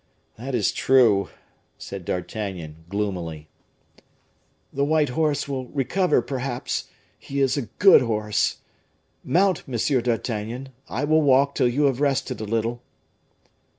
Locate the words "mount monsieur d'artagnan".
9.23-10.69